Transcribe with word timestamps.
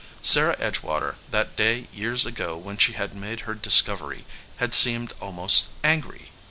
Sarah 0.23 0.55
Edgewater, 0.57 1.17
that 1.29 1.55
day 1.55 1.87
years 1.93 2.25
ago 2.25 2.57
when 2.57 2.79
she 2.79 2.93
had 2.93 3.13
made 3.13 3.41
her 3.41 3.53
discovery, 3.53 4.25
had 4.57 4.73
seemed 4.73 5.13
almost 5.21 5.67
angry. 5.83 6.31